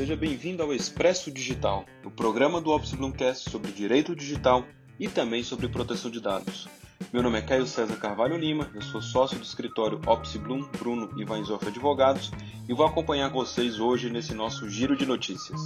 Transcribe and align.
seja 0.00 0.16
bem-vindo 0.16 0.62
ao 0.62 0.72
Expresso 0.72 1.30
Digital, 1.30 1.84
o 2.02 2.10
programa 2.10 2.58
do 2.58 2.70
Opsi 2.70 2.96
Bloomcast 2.96 3.50
sobre 3.50 3.70
direito 3.70 4.16
digital 4.16 4.64
e 4.98 5.06
também 5.06 5.42
sobre 5.42 5.68
proteção 5.68 6.10
de 6.10 6.22
dados. 6.22 6.66
Meu 7.12 7.22
nome 7.22 7.38
é 7.38 7.42
Caio 7.42 7.66
César 7.66 7.96
Carvalho 7.96 8.38
Lima, 8.38 8.70
eu 8.74 8.80
sou 8.80 9.02
sócio 9.02 9.36
do 9.36 9.44
escritório 9.44 10.00
Opsi 10.06 10.38
Bloom, 10.38 10.62
Bruno 10.78 11.10
e 11.18 11.24
Vanzoff 11.26 11.66
Advogados 11.66 12.30
e 12.66 12.72
vou 12.72 12.86
acompanhar 12.86 13.28
vocês 13.28 13.78
hoje 13.78 14.08
nesse 14.08 14.32
nosso 14.32 14.70
giro 14.70 14.96
de 14.96 15.04
notícias. 15.04 15.60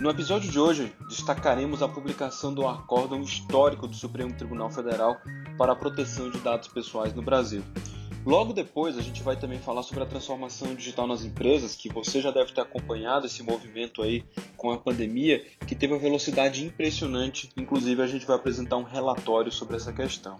No 0.00 0.10
episódio 0.10 0.48
de 0.48 0.60
hoje, 0.60 0.92
destacaremos 1.08 1.82
a 1.82 1.88
publicação 1.88 2.54
do 2.54 2.68
acórdão 2.68 3.20
histórico 3.20 3.88
do 3.88 3.96
Supremo 3.96 4.32
Tribunal 4.32 4.70
Federal 4.70 5.16
para 5.58 5.72
a 5.72 5.76
proteção 5.76 6.30
de 6.30 6.38
dados 6.38 6.68
pessoais 6.68 7.12
no 7.12 7.20
Brasil. 7.20 7.64
Logo 8.28 8.52
depois, 8.52 8.98
a 8.98 9.00
gente 9.00 9.22
vai 9.22 9.38
também 9.38 9.58
falar 9.58 9.82
sobre 9.82 10.02
a 10.02 10.06
transformação 10.06 10.74
digital 10.74 11.06
nas 11.06 11.24
empresas, 11.24 11.74
que 11.74 11.88
você 11.88 12.20
já 12.20 12.30
deve 12.30 12.52
ter 12.52 12.60
acompanhado 12.60 13.24
esse 13.24 13.42
movimento 13.42 14.02
aí 14.02 14.22
com 14.54 14.70
a 14.70 14.76
pandemia, 14.76 15.42
que 15.66 15.74
teve 15.74 15.94
uma 15.94 15.98
velocidade 15.98 16.62
impressionante. 16.62 17.50
Inclusive, 17.56 18.02
a 18.02 18.06
gente 18.06 18.26
vai 18.26 18.36
apresentar 18.36 18.76
um 18.76 18.82
relatório 18.82 19.50
sobre 19.50 19.76
essa 19.76 19.94
questão. 19.94 20.38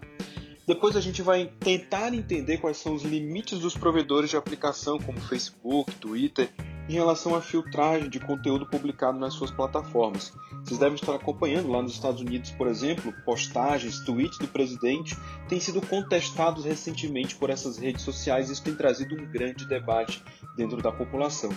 Depois 0.67 0.95
a 0.95 1.01
gente 1.01 1.23
vai 1.23 1.47
tentar 1.59 2.13
entender 2.13 2.59
quais 2.59 2.77
são 2.77 2.93
os 2.93 3.01
limites 3.01 3.57
dos 3.57 3.73
provedores 3.73 4.29
de 4.29 4.37
aplicação, 4.37 4.99
como 4.99 5.19
Facebook, 5.19 5.91
Twitter, 5.95 6.47
em 6.89 6.93
relação 6.93 7.35
à 7.35 7.41
filtragem 7.41 8.09
de 8.09 8.19
conteúdo 8.19 8.65
publicado 8.65 9.19
nas 9.19 9.35
suas 9.35 9.51
plataformas. 9.51 10.33
Vocês 10.63 10.79
devem 10.79 10.95
estar 10.95 11.13
acompanhando 11.13 11.69
lá 11.69 11.83
nos 11.83 11.93
Estados 11.93 12.19
Unidos, 12.19 12.49
por 12.49 12.67
exemplo, 12.67 13.13
postagens, 13.23 13.99
tweets 13.99 14.39
do 14.39 14.47
presidente 14.47 15.15
têm 15.47 15.59
sido 15.59 15.81
contestados 15.85 16.65
recentemente 16.65 17.35
por 17.35 17.51
essas 17.51 17.77
redes 17.77 18.01
sociais 18.01 18.49
e 18.49 18.53
isso 18.53 18.63
tem 18.63 18.73
trazido 18.73 19.15
um 19.15 19.31
grande 19.31 19.67
debate 19.67 20.23
dentro 20.57 20.81
da 20.81 20.91
população. 20.91 21.51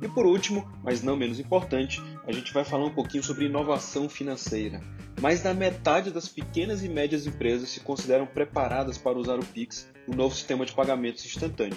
E 0.00 0.08
por 0.08 0.24
último, 0.24 0.66
mas 0.82 1.02
não 1.02 1.16
menos 1.16 1.38
importante, 1.38 2.02
a 2.26 2.32
gente 2.32 2.52
vai 2.54 2.64
falar 2.64 2.86
um 2.86 2.94
pouquinho 2.94 3.22
sobre 3.22 3.44
inovação 3.44 4.08
financeira. 4.08 4.80
Mais 5.20 5.42
da 5.42 5.52
metade 5.52 6.10
das 6.10 6.28
pequenas 6.28 6.82
e 6.82 6.88
médias 6.88 7.26
empresas 7.26 7.68
se 7.68 7.80
consideram 7.80 8.26
preparadas 8.26 8.96
para 8.96 9.18
usar 9.18 9.38
o 9.38 9.44
Pix, 9.44 9.88
o 10.06 10.14
novo 10.14 10.34
sistema 10.34 10.64
de 10.64 10.72
pagamentos 10.72 11.26
instantâneo. 11.26 11.76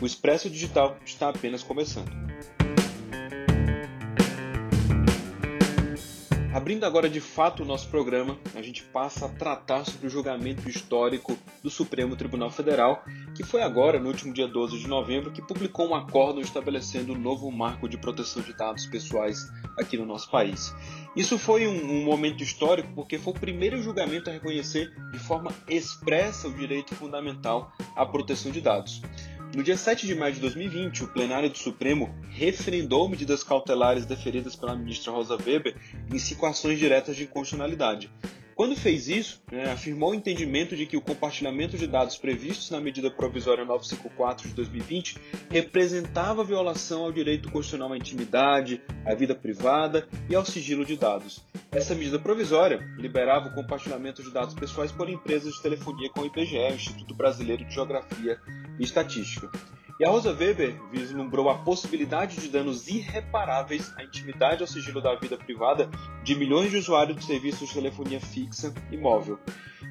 O 0.00 0.06
Expresso 0.06 0.48
Digital 0.48 0.96
está 1.04 1.28
apenas 1.28 1.62
começando. 1.62 2.25
Abrindo 6.56 6.84
agora 6.84 7.08
de 7.08 7.20
fato 7.20 7.62
o 7.62 7.66
nosso 7.66 7.86
programa, 7.90 8.38
a 8.54 8.60
gente 8.60 8.82
passa 8.82 9.26
a 9.26 9.28
tratar 9.28 9.84
sobre 9.84 10.08
o 10.08 10.10
julgamento 10.10 10.68
histórico 10.68 11.38
do 11.62 11.70
Supremo 11.70 12.16
Tribunal 12.16 12.50
Federal, 12.50 13.04
que 13.36 13.44
foi 13.44 13.62
agora, 13.62 14.00
no 14.00 14.08
último 14.08 14.32
dia 14.32 14.48
12 14.48 14.78
de 14.78 14.88
novembro, 14.88 15.30
que 15.30 15.40
publicou 15.40 15.86
um 15.88 15.94
acordo 15.94 16.40
estabelecendo 16.40 17.12
um 17.12 17.18
novo 17.18 17.52
marco 17.52 17.88
de 17.88 17.96
proteção 17.96 18.42
de 18.42 18.52
dados 18.52 18.84
pessoais 18.86 19.46
aqui 19.78 19.96
no 19.96 20.04
nosso 20.04 20.30
país. 20.30 20.74
Isso 21.14 21.38
foi 21.38 21.68
um, 21.68 22.00
um 22.00 22.04
momento 22.04 22.42
histórico 22.42 22.90
porque 22.94 23.16
foi 23.16 23.32
o 23.34 23.38
primeiro 23.38 23.80
julgamento 23.80 24.28
a 24.28 24.32
reconhecer 24.32 24.90
de 25.12 25.18
forma 25.18 25.52
expressa 25.68 26.48
o 26.48 26.52
direito 26.52 26.94
fundamental 26.94 27.70
à 27.94 28.04
proteção 28.04 28.50
de 28.50 28.60
dados. 28.60 29.02
No 29.54 29.62
dia 29.62 29.76
7 29.76 30.06
de 30.06 30.14
maio 30.14 30.34
de 30.34 30.40
2020, 30.40 31.04
o 31.04 31.08
plenário 31.08 31.48
do 31.48 31.56
Supremo 31.56 32.14
referendou 32.30 33.08
medidas 33.08 33.42
cautelares 33.42 34.04
deferidas 34.04 34.54
pela 34.54 34.76
ministra 34.76 35.12
Rosa 35.12 35.36
Weber 35.36 35.74
em 36.12 36.18
situações 36.18 36.78
diretas 36.78 37.16
de 37.16 37.22
inconstitucionalidade. 37.24 38.10
Quando 38.56 38.74
fez 38.74 39.06
isso, 39.06 39.42
né, 39.52 39.70
afirmou 39.70 40.12
o 40.12 40.14
entendimento 40.14 40.74
de 40.74 40.86
que 40.86 40.96
o 40.96 41.00
compartilhamento 41.02 41.76
de 41.76 41.86
dados 41.86 42.16
previstos 42.16 42.70
na 42.70 42.80
medida 42.80 43.10
provisória 43.10 43.66
954 43.66 44.48
de 44.48 44.54
2020 44.54 45.18
representava 45.50 46.42
violação 46.42 47.04
ao 47.04 47.12
direito 47.12 47.50
constitucional 47.50 47.92
à 47.92 47.98
intimidade, 47.98 48.80
à 49.04 49.14
vida 49.14 49.34
privada 49.34 50.08
e 50.28 50.34
ao 50.34 50.44
sigilo 50.44 50.86
de 50.86 50.96
dados. 50.96 51.44
Essa 51.70 51.94
medida 51.94 52.18
provisória 52.18 52.80
liberava 52.96 53.48
o 53.48 53.54
compartilhamento 53.54 54.22
de 54.22 54.32
dados 54.32 54.54
pessoais 54.54 54.90
por 54.90 55.10
empresas 55.10 55.52
de 55.52 55.62
telefonia 55.62 56.08
com 56.08 56.22
o 56.22 56.26
IBGE, 56.26 56.56
Instituto 56.74 57.14
Brasileiro 57.14 57.62
de 57.62 57.74
Geografia 57.74 58.40
e 58.78 58.84
Estatística. 58.84 59.50
E 59.98 60.04
a 60.04 60.10
Rosa 60.10 60.32
Weber 60.32 60.74
vislumbrou 60.92 61.48
a 61.48 61.54
possibilidade 61.54 62.36
de 62.36 62.48
danos 62.48 62.86
irreparáveis 62.86 63.94
à 63.96 64.04
intimidade 64.04 64.60
ao 64.60 64.66
sigilo 64.66 65.00
da 65.00 65.14
vida 65.14 65.38
privada 65.38 65.88
de 66.22 66.34
milhões 66.34 66.70
de 66.70 66.76
usuários 66.76 67.16
de 67.16 67.24
serviços 67.24 67.68
de 67.68 67.74
telefonia 67.74 68.20
fixa 68.20 68.74
e 68.90 68.96
móvel. 68.98 69.38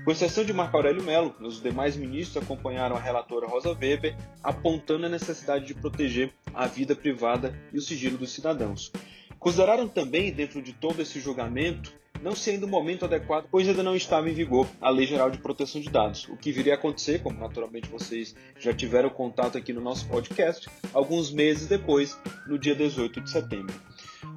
Com 0.03 0.12
exceção 0.12 0.45
de 0.45 0.53
Marco 0.53 0.78
Aurélio 0.78 1.03
Mello, 1.03 1.34
os 1.41 1.59
demais 1.59 1.97
ministros 1.97 2.44
acompanharam 2.44 2.95
a 2.95 3.00
relatora 3.00 3.47
Rosa 3.47 3.69
Weber, 3.69 4.16
apontando 4.44 5.07
a 5.07 5.09
necessidade 5.09 5.66
de 5.66 5.74
proteger 5.74 6.31
a 6.53 6.68
vida 6.68 6.95
privada 6.95 7.59
e 7.74 7.78
o 7.79 7.81
sigilo 7.81 8.16
dos 8.16 8.31
cidadãos. 8.31 8.91
Consideraram 9.40 9.88
também, 9.88 10.31
dentro 10.31 10.62
de 10.62 10.74
todo 10.74 11.01
esse 11.01 11.19
julgamento, 11.19 11.91
não 12.22 12.36
sendo 12.36 12.66
o 12.66 12.70
momento 12.70 13.06
adequado, 13.06 13.48
pois 13.50 13.68
ainda 13.68 13.84
não 13.84 13.96
estava 13.96 14.30
em 14.30 14.34
vigor 14.34 14.68
a 14.81 14.90
Lei 14.90 15.06
Geral 15.06 15.30
de 15.30 15.38
Proteção 15.38 15.81
de 15.81 15.90
Dados. 15.90 16.28
O 16.30 16.38
que 16.38 16.52
viria 16.52 16.74
a 16.74 16.78
acontecer, 16.78 17.22
como 17.22 17.40
naturalmente 17.40 17.90
vocês 17.90 18.36
já 18.59 18.74
tiveram 18.74 19.09
contato 19.09 19.58
aqui 19.58 19.74
no 19.74 19.81
nosso 19.81 20.08
podcast, 20.08 20.68
alguns 20.94 21.31
meses 21.31 21.68
depois, 21.68 22.18
no 22.48 22.58
dia 22.58 22.75
18 22.75 23.22
de 23.22 23.30
setembro. 23.30 23.74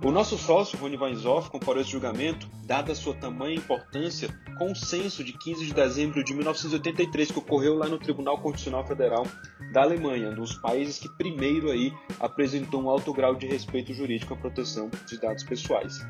O 0.05 0.13
nosso 0.13 0.39
sócio, 0.39 0.79
Rony 0.79 0.97
Weinzoff, 0.97 1.51
comparou 1.51 1.83
esse 1.83 1.91
julgamento, 1.91 2.49
dada 2.65 2.95
sua 2.95 3.15
tamanha 3.15 3.57
importância, 3.57 4.29
com 4.57 4.71
o 4.71 4.77
censo 4.77 5.25
de 5.25 5.33
15 5.33 5.67
de 5.67 5.75
dezembro 5.75 6.23
de 6.23 6.35
1983 6.35 7.33
que 7.33 7.39
ocorreu 7.39 7.75
lá 7.75 7.89
no 7.89 7.99
Tribunal 7.99 8.39
Constitucional 8.39 8.87
Federal 8.87 9.27
da 9.73 9.83
Alemanha, 9.83 10.31
um 10.31 10.37
dos 10.37 10.55
países 10.55 11.01
que 11.01 11.09
primeiro 11.17 11.69
aí 11.69 11.93
apresentou 12.21 12.81
um 12.81 12.89
alto 12.89 13.13
grau 13.13 13.35
de 13.35 13.49
respeito 13.49 13.93
jurídico 13.93 14.35
à 14.35 14.37
proteção 14.37 14.89
de 15.05 15.21
dados 15.21 15.43
pessoais. 15.43 16.07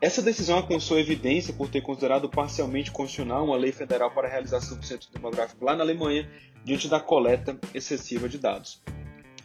Essa 0.00 0.20
decisão 0.20 0.56
alcançou 0.56 0.98
evidência 0.98 1.54
por 1.54 1.68
ter 1.68 1.82
considerado 1.82 2.28
parcialmente 2.28 2.90
constitucional 2.90 3.44
uma 3.44 3.56
lei 3.56 3.70
federal 3.70 4.10
para 4.10 4.26
a 4.26 4.30
realização 4.30 4.76
do 4.76 4.84
centro 4.84 5.08
demográfico 5.12 5.64
lá 5.64 5.76
na 5.76 5.84
Alemanha, 5.84 6.28
diante 6.64 6.88
da 6.88 6.98
coleta 6.98 7.56
excessiva 7.72 8.28
de 8.28 8.38
dados. 8.38 8.82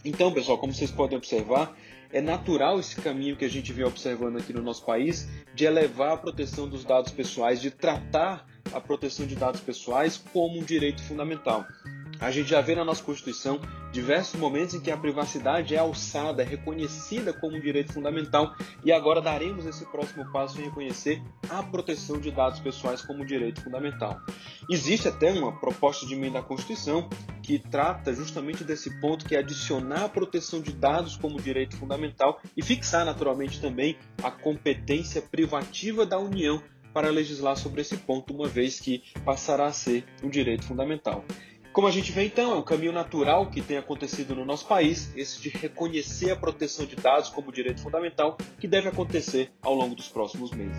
Então, 0.04 0.32
pessoal, 0.32 0.58
como 0.58 0.74
vocês 0.74 0.92
podem 0.92 1.18
observar, 1.18 1.76
é 2.16 2.22
natural 2.22 2.80
esse 2.80 2.96
caminho 3.02 3.36
que 3.36 3.44
a 3.44 3.50
gente 3.50 3.74
vem 3.74 3.84
observando 3.84 4.38
aqui 4.38 4.54
no 4.54 4.62
nosso 4.62 4.86
país 4.86 5.28
de 5.54 5.66
elevar 5.66 6.14
a 6.14 6.18
proteção 6.18 6.66
dos 6.66 6.86
dados 6.86 7.12
pessoais, 7.12 7.60
de 7.60 7.70
tratar 7.70 8.48
a 8.74 8.80
proteção 8.80 9.28
de 9.28 9.36
dados 9.36 9.60
pessoais 9.60 10.16
como 10.32 10.58
um 10.58 10.64
direito 10.64 11.04
fundamental. 11.04 11.66
A 12.20 12.32
gente 12.32 12.50
já 12.50 12.62
vê 12.62 12.76
na 12.76 12.86
nossa 12.86 13.04
Constituição 13.04 13.60
diversos 13.92 14.40
momentos 14.40 14.76
em 14.76 14.80
que 14.80 14.92
a 14.92 14.98
privacidade 14.98 15.76
é 15.76 15.78
alçada, 15.78 16.44
é 16.44 16.46
reconhecida 16.46 17.34
como 17.34 17.56
um 17.56 17.60
direito 17.60 17.94
fundamental 17.94 18.56
e 18.84 18.92
agora 18.92 19.22
daremos 19.22 19.66
esse 19.66 19.86
próximo 19.86 20.30
passo 20.32 20.60
em 20.60 20.66
reconhecer 20.66 21.22
a 21.50 21.62
proteção 21.64 22.20
de 22.20 22.32
dados 22.32 22.60
pessoais 22.60 23.02
como 23.02 23.24
um 23.24 23.26
direito 23.26 23.62
fundamental. 23.62 24.20
Existe 24.70 25.08
até 25.08 25.32
uma 25.32 25.52
proposta 25.60 26.06
de 26.06 26.14
emenda 26.14 26.40
à 26.40 26.42
Constituição 26.42 27.08
que 27.42 27.60
trata 27.60 28.14
justamente 28.14 28.64
desse 28.64 29.00
ponto, 29.00 29.26
que 29.26 29.36
é 29.36 29.40
adicionar 29.40 30.06
a 30.06 30.10
proteção 30.10 30.62
de 30.62 30.74
dados 30.74 31.16
como 31.16 31.42
direito 31.42 31.78
fundamental 31.78 32.42
e 32.58 32.64
fixar 32.64 33.06
naturalmente 33.06 33.62
também 33.62 33.98
a 34.24 34.32
competência 34.32 35.22
privativa 35.22 36.06
da 36.06 36.18
União 36.18 36.62
para 36.96 37.10
legislar 37.10 37.58
sobre 37.58 37.82
esse 37.82 37.98
ponto, 37.98 38.34
uma 38.34 38.48
vez 38.48 38.80
que 38.80 39.04
passará 39.26 39.66
a 39.66 39.74
ser 39.74 40.06
um 40.24 40.30
direito 40.30 40.64
fundamental. 40.64 41.26
Como 41.76 41.88
a 41.88 41.92
gente 41.92 42.10
vê 42.14 42.24
então, 42.24 42.54
é 42.54 42.56
um 42.56 42.62
caminho 42.62 42.94
natural 42.94 43.48
que 43.48 43.62
tem 43.62 43.76
acontecido 43.76 44.34
no 44.34 44.46
nosso 44.46 44.66
país, 44.66 45.12
esse 45.14 45.42
de 45.42 45.50
reconhecer 45.50 46.32
a 46.32 46.36
proteção 46.38 46.86
de 46.86 46.96
dados 46.96 47.28
como 47.28 47.52
direito 47.52 47.82
fundamental, 47.82 48.38
que 48.58 48.66
deve 48.66 48.88
acontecer 48.88 49.52
ao 49.62 49.76
longo 49.76 49.94
dos 49.94 50.08
próximos 50.08 50.52
meses. 50.52 50.78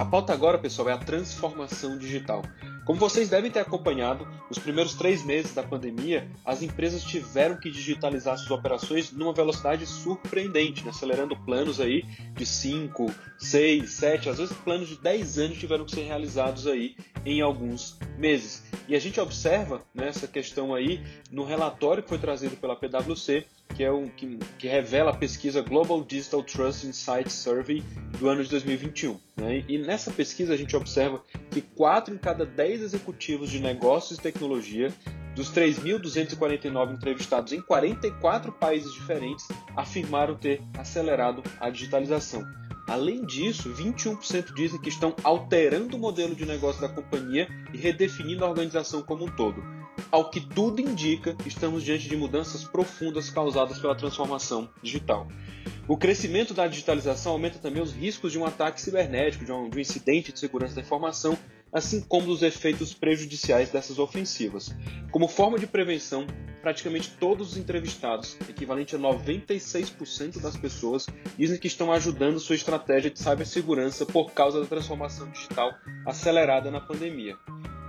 A 0.00 0.04
pauta 0.06 0.32
agora, 0.32 0.56
pessoal, 0.56 0.88
é 0.88 0.92
a 0.94 0.98
transformação 0.98 1.98
digital. 1.98 2.40
Como 2.86 3.00
vocês 3.00 3.28
devem 3.28 3.50
ter 3.50 3.58
acompanhado, 3.58 4.28
nos 4.48 4.60
primeiros 4.60 4.94
três 4.94 5.24
meses 5.24 5.52
da 5.52 5.60
pandemia, 5.60 6.30
as 6.44 6.62
empresas 6.62 7.02
tiveram 7.02 7.56
que 7.56 7.68
digitalizar 7.68 8.38
suas 8.38 8.52
operações 8.52 9.10
numa 9.10 9.32
velocidade 9.32 9.84
surpreendente, 9.84 10.84
né? 10.84 10.90
acelerando 10.90 11.36
planos 11.36 11.80
aí 11.80 12.04
de 12.32 12.46
5, 12.46 13.12
6, 13.38 13.90
7, 13.90 14.28
às 14.28 14.38
vezes 14.38 14.56
planos 14.58 14.88
de 14.88 14.96
10 14.98 15.38
anos 15.38 15.58
tiveram 15.58 15.84
que 15.84 15.90
ser 15.90 16.04
realizados 16.04 16.68
aí 16.68 16.94
em 17.24 17.40
alguns 17.40 17.98
meses. 18.16 18.62
E 18.86 18.94
a 18.94 19.00
gente 19.00 19.18
observa 19.18 19.82
né, 19.92 20.06
essa 20.06 20.28
questão 20.28 20.72
aí 20.72 21.04
no 21.28 21.44
relatório 21.44 22.04
que 22.04 22.08
foi 22.08 22.18
trazido 22.18 22.56
pela 22.56 22.76
PwC, 22.76 23.44
que 23.74 23.84
é 23.84 23.92
um 23.92 24.08
que, 24.08 24.38
que 24.58 24.66
revela 24.66 25.10
a 25.10 25.16
pesquisa 25.16 25.60
Global 25.60 26.02
Digital 26.02 26.42
Trust 26.42 26.86
Insight 26.86 27.30
Survey 27.30 27.82
do 28.18 28.28
ano 28.28 28.42
de 28.42 28.50
2021. 28.50 29.18
Né? 29.36 29.64
E 29.68 29.78
nessa 29.78 30.10
pesquisa 30.10 30.54
a 30.54 30.56
gente 30.56 30.76
observa 30.76 31.22
que 31.50 31.60
4 31.60 32.14
em 32.14 32.18
cada 32.18 32.46
10 32.46 32.82
executivos 32.82 33.50
de 33.50 33.60
negócios 33.60 34.18
e 34.18 34.22
tecnologia 34.22 34.92
dos 35.34 35.52
3.249 35.52 36.94
entrevistados 36.94 37.52
em 37.52 37.60
44 37.60 38.50
países 38.52 38.92
diferentes 38.94 39.46
afirmaram 39.76 40.34
ter 40.34 40.62
acelerado 40.78 41.42
a 41.60 41.68
digitalização. 41.68 42.42
Além 42.88 43.26
disso, 43.26 43.74
21% 43.74 44.54
dizem 44.54 44.80
que 44.80 44.88
estão 44.88 45.14
alterando 45.24 45.96
o 45.96 46.00
modelo 46.00 46.34
de 46.34 46.46
negócio 46.46 46.80
da 46.80 46.88
companhia 46.88 47.48
e 47.74 47.76
redefinindo 47.76 48.44
a 48.44 48.48
organização 48.48 49.02
como 49.02 49.24
um 49.24 49.30
todo. 49.30 49.75
Ao 50.10 50.30
que 50.30 50.40
tudo 50.40 50.80
indica, 50.80 51.36
estamos 51.44 51.82
diante 51.82 52.08
de 52.08 52.16
mudanças 52.16 52.64
profundas 52.64 53.30
causadas 53.30 53.78
pela 53.78 53.94
transformação 53.94 54.68
digital. 54.82 55.26
O 55.88 55.96
crescimento 55.96 56.54
da 56.54 56.66
digitalização 56.66 57.32
aumenta 57.32 57.58
também 57.58 57.82
os 57.82 57.92
riscos 57.92 58.32
de 58.32 58.38
um 58.38 58.44
ataque 58.44 58.80
cibernético, 58.80 59.44
de 59.44 59.52
um, 59.52 59.68
de 59.68 59.76
um 59.76 59.80
incidente 59.80 60.32
de 60.32 60.38
segurança 60.38 60.74
da 60.74 60.80
informação 60.80 61.36
assim 61.72 62.00
como 62.00 62.28
dos 62.28 62.42
efeitos 62.42 62.94
prejudiciais 62.94 63.70
dessas 63.70 63.98
ofensivas. 63.98 64.74
Como 65.10 65.28
forma 65.28 65.58
de 65.58 65.66
prevenção, 65.66 66.26
praticamente 66.62 67.10
todos 67.20 67.52
os 67.52 67.56
entrevistados, 67.58 68.36
equivalente 68.48 68.96
a 68.96 68.98
96% 68.98 70.40
das 70.40 70.56
pessoas, 70.56 71.06
dizem 71.36 71.58
que 71.58 71.66
estão 71.66 71.92
ajudando 71.92 72.40
sua 72.40 72.56
estratégia 72.56 73.10
de 73.10 73.18
cibersegurança 73.18 74.06
por 74.06 74.32
causa 74.32 74.60
da 74.60 74.66
transformação 74.66 75.28
digital 75.30 75.74
acelerada 76.06 76.70
na 76.70 76.80
pandemia 76.80 77.36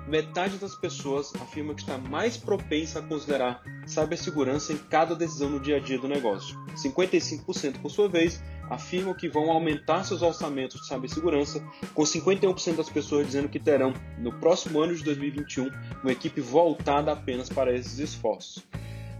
metade 0.07 0.57
das 0.57 0.75
pessoas 0.75 1.33
afirma 1.35 1.73
que 1.73 1.81
está 1.81 1.97
mais 1.97 2.37
propensa 2.37 2.99
a 2.99 3.01
considerar 3.01 3.61
cibersegurança 3.85 4.73
em 4.73 4.77
cada 4.77 5.15
decisão 5.15 5.49
no 5.49 5.59
dia 5.59 5.77
a 5.77 5.79
dia 5.79 5.99
do 5.99 6.07
negócio. 6.07 6.57
55%, 6.75 7.81
por 7.81 7.89
sua 7.89 8.07
vez, 8.07 8.41
afirmam 8.69 9.13
que 9.13 9.29
vão 9.29 9.51
aumentar 9.51 10.03
seus 10.03 10.21
orçamentos 10.21 10.81
de 10.81 10.87
cibersegurança, 10.87 11.63
com 11.93 12.03
51% 12.03 12.75
das 12.75 12.89
pessoas 12.89 13.27
dizendo 13.27 13.49
que 13.49 13.59
terão, 13.59 13.93
no 14.17 14.31
próximo 14.39 14.81
ano 14.81 14.95
de 14.95 15.03
2021, 15.03 15.69
uma 16.01 16.11
equipe 16.11 16.41
voltada 16.41 17.11
apenas 17.11 17.49
para 17.49 17.73
esses 17.73 17.99
esforços. 17.99 18.65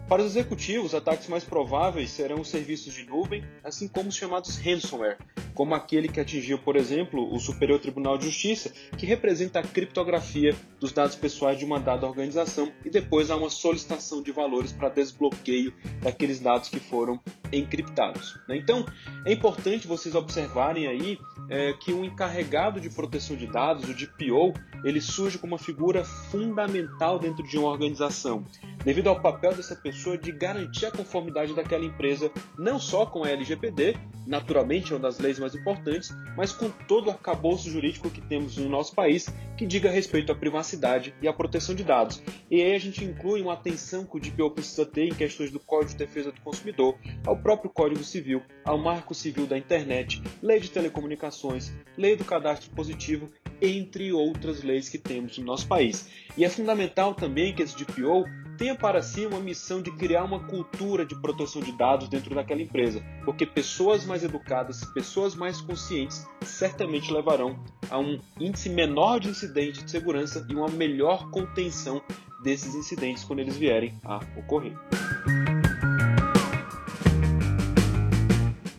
Para 0.07 0.21
os 0.21 0.27
executivos, 0.31 0.95
ataques 0.95 1.27
mais 1.27 1.43
prováveis 1.43 2.11
serão 2.11 2.39
os 2.39 2.47
serviços 2.47 2.93
de 2.93 3.03
nuvem, 3.03 3.43
assim 3.61 3.89
como 3.89 4.07
os 4.07 4.15
chamados 4.15 4.55
ransomware, 4.57 5.17
como 5.53 5.75
aquele 5.75 6.07
que 6.07 6.21
atingiu, 6.21 6.57
por 6.59 6.77
exemplo, 6.77 7.27
o 7.33 7.37
Superior 7.41 7.77
Tribunal 7.77 8.17
de 8.17 8.25
Justiça, 8.25 8.71
que 8.97 9.05
representa 9.05 9.59
a 9.59 9.63
criptografia 9.63 10.55
dos 10.79 10.93
dados 10.93 11.17
pessoais 11.17 11.59
de 11.59 11.65
uma 11.65 11.77
dada 11.77 12.07
organização 12.07 12.71
e 12.85 12.89
depois 12.89 13.29
há 13.29 13.35
uma 13.35 13.49
solicitação 13.49 14.21
de 14.21 14.31
valores 14.31 14.71
para 14.71 14.87
desbloqueio 14.87 15.73
daqueles 16.01 16.39
dados 16.39 16.69
que 16.69 16.79
foram 16.79 17.19
encriptados. 17.51 18.39
Né? 18.47 18.55
Então, 18.55 18.85
é 19.25 19.33
importante 19.33 19.87
vocês 19.87 20.15
observarem 20.15 20.87
aí 20.87 21.19
é, 21.49 21.73
que 21.73 21.91
o 21.91 22.05
encarregado 22.05 22.79
de 22.79 22.89
proteção 22.89 23.35
de 23.35 23.47
dados, 23.47 23.89
o 23.89 23.93
DPO, 23.93 24.53
ele 24.83 25.01
surge 25.01 25.37
como 25.37 25.53
uma 25.53 25.59
figura 25.59 26.03
fundamental 26.03 27.19
dentro 27.19 27.43
de 27.43 27.57
uma 27.57 27.69
organização, 27.69 28.45
devido 28.87 29.09
ao 29.09 29.19
papel 29.19 29.53
dessa 29.53 29.75
pessoa 29.75 30.17
de 30.17 30.31
garantir 30.31 30.85
a 30.85 30.91
conformidade 30.91 31.53
daquela 31.53 31.83
empresa, 31.83 32.31
não 32.57 32.79
só 32.79 33.05
com 33.05 33.25
a 33.25 33.29
LGPD, 33.29 33.97
naturalmente 34.25 34.93
é 34.93 34.95
uma 34.95 35.01
das 35.01 35.19
leis 35.19 35.37
mais 35.37 35.53
importantes, 35.53 36.09
mas 36.37 36.53
com 36.53 36.69
todo 36.87 37.07
o 37.07 37.09
arcabouço 37.09 37.69
jurídico 37.69 38.09
que 38.09 38.21
temos 38.21 38.55
no 38.55 38.69
nosso 38.69 38.95
país, 38.95 39.27
que 39.57 39.65
diga 39.65 39.91
respeito 39.91 40.31
à 40.31 40.35
privacidade 40.35 41.13
e 41.21 41.27
à 41.27 41.33
proteção 41.33 41.75
de 41.75 41.83
dados. 41.83 42.23
E 42.49 42.61
aí 42.61 42.75
a 42.75 42.79
gente 42.79 43.03
inclui 43.03 43.41
uma 43.41 43.55
atenção 43.55 44.05
que 44.05 44.15
o 44.15 44.21
DPO 44.21 44.51
precisa 44.51 44.85
ter 44.85 45.09
em 45.09 45.13
questões 45.13 45.51
do 45.51 45.59
Código 45.59 45.91
de 45.91 45.97
Defesa 45.97 46.31
do 46.31 46.39
Consumidor, 46.39 46.97
ao 47.25 47.35
próprio 47.35 47.69
Código 47.69 48.05
Civil, 48.05 48.41
ao 48.63 48.77
Marco 48.77 49.13
Civil 49.13 49.45
da 49.45 49.57
Internet, 49.57 50.23
Lei 50.41 50.61
de 50.61 50.71
Telecomunicações, 50.71 51.73
Lei 51.97 52.15
do 52.15 52.23
Cadastro 52.23 52.71
Positivo 52.71 53.29
entre 53.61 54.13
outras 54.13 54.63
leis 54.63 54.87
que 54.87 54.97
temos 54.97 55.37
no 55.37 55.43
nosso 55.43 55.67
país. 55.67 56.07
E 56.37 56.45
é 56.45 56.49
fundamental 56.49 57.13
também 57.13 57.53
que 57.53 57.63
esse 57.63 57.75
DPO 57.75 58.25
tenha 58.57 58.75
para 58.75 59.01
si 59.01 59.25
uma 59.25 59.39
missão 59.39 59.81
de 59.81 59.91
criar 59.91 60.23
uma 60.23 60.39
cultura 60.39 61.05
de 61.05 61.15
proteção 61.15 61.61
de 61.61 61.71
dados 61.71 62.09
dentro 62.09 62.33
daquela 62.33 62.61
empresa, 62.61 63.03
porque 63.23 63.45
pessoas 63.45 64.03
mais 64.03 64.23
educadas, 64.23 64.83
pessoas 64.93 65.35
mais 65.35 65.61
conscientes, 65.61 66.27
certamente 66.41 67.13
levarão 67.13 67.59
a 67.89 67.99
um 67.99 68.19
índice 68.39 68.69
menor 68.69 69.19
de 69.19 69.29
incidentes 69.29 69.83
de 69.83 69.91
segurança 69.91 70.45
e 70.49 70.55
uma 70.55 70.67
melhor 70.69 71.29
contenção 71.29 72.01
desses 72.43 72.73
incidentes 72.73 73.23
quando 73.23 73.39
eles 73.39 73.55
vierem 73.55 73.97
a 74.03 74.19
ocorrer. 74.37 74.75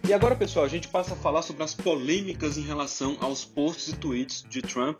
E 0.08 0.14
agora, 0.14 0.34
pessoal, 0.34 0.64
a 0.64 0.68
gente 0.68 0.88
passa 0.88 1.12
a 1.12 1.16
falar 1.16 1.42
sobre 1.42 1.62
as 1.62 1.74
polêmicas 1.74 2.56
em 2.56 2.62
relação 2.62 3.18
aos 3.20 3.44
posts 3.44 3.88
e 3.88 3.96
tweets 3.96 4.42
de 4.48 4.62
Trump 4.62 4.98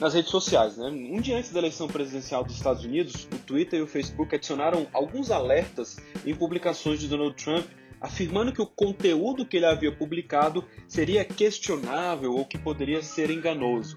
nas 0.00 0.14
redes 0.14 0.30
sociais. 0.30 0.76
Né? 0.76 0.86
Um 0.86 1.20
dia 1.20 1.36
antes 1.36 1.50
da 1.50 1.58
eleição 1.58 1.86
presidencial 1.86 2.42
dos 2.42 2.56
Estados 2.56 2.84
Unidos, 2.84 3.28
o 3.32 3.38
Twitter 3.38 3.78
e 3.78 3.82
o 3.82 3.86
Facebook 3.86 4.34
adicionaram 4.34 4.86
alguns 4.92 5.30
alertas 5.30 5.98
em 6.24 6.34
publicações 6.34 6.98
de 6.98 7.08
Donald 7.08 7.34
Trump 7.36 7.66
afirmando 8.00 8.52
que 8.52 8.62
o 8.62 8.66
conteúdo 8.66 9.44
que 9.44 9.58
ele 9.58 9.66
havia 9.66 9.92
publicado 9.92 10.64
seria 10.88 11.24
questionável 11.24 12.32
ou 12.32 12.46
que 12.46 12.56
poderia 12.56 13.02
ser 13.02 13.30
enganoso. 13.30 13.94